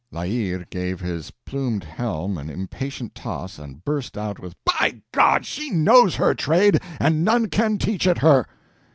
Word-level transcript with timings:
La 0.09 0.21
Hire 0.23 0.65
gave 0.71 0.99
his 0.99 1.29
plumed 1.45 1.83
helm 1.83 2.35
an 2.39 2.49
impatient 2.49 3.13
toss 3.13 3.59
and 3.59 3.85
burst 3.85 4.17
out 4.17 4.39
with: 4.39 4.55
"By 4.65 5.03
God, 5.11 5.45
she 5.45 5.69
knows 5.69 6.15
her 6.15 6.33
trade, 6.33 6.81
and 6.99 7.23
none 7.23 7.49
can 7.49 7.77
teach 7.77 8.07
it 8.07 8.17
her!" 8.17 8.47